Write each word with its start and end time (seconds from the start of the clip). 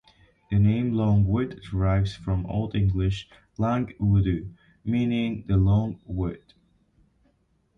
The 0.49 0.57
name 0.57 0.93
Longwood 0.95 1.61
derives 1.69 2.15
from 2.15 2.47
Old 2.47 2.73
English 2.73 3.29
"Lang 3.59 3.85
wudu", 4.01 4.49
meaning 4.83 5.43
"The 5.45 5.57
Long 5.57 5.99
Wood". 6.07 6.41